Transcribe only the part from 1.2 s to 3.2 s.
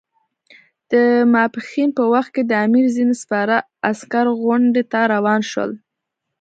ماپښین په وخت کې د امیر ځینې